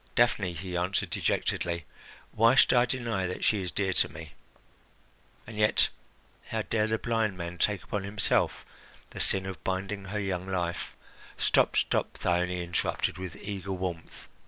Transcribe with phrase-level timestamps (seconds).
[0.15, 1.85] "Daphne," he answered dejectedly,
[2.31, 4.31] "why should I deny that she is dear to me?
[5.45, 5.89] And yet,
[6.47, 8.65] how dare the blind man take upon himself
[9.11, 10.95] the sin of binding her young life"
[11.37, 11.77] "Stop!
[11.77, 14.27] stop!" Thyone interrupted with eager warmth.